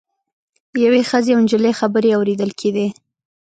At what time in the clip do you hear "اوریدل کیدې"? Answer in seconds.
2.17-2.87